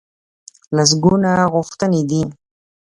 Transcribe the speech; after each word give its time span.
لسګونه 0.75 1.31
غوښتنې 1.53 2.01
دي. 2.09 2.21